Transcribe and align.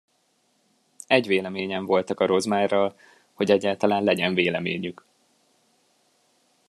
Egy 1.07 1.27
véleményen 1.27 1.85
voltak 1.85 2.19
a 2.19 2.25
rozmárral, 2.25 2.97
hogy 3.33 3.51
egyáltalán 3.51 4.03
legyen 4.03 4.33
véleményük. 4.33 5.05